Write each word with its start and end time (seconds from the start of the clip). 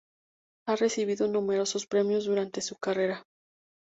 Ha 0.67 0.75
recibido 0.75 1.27
numerosos 1.27 1.85
premios 1.85 2.25
durante 2.25 2.61
su 2.61 2.75
carrera. 2.77 3.23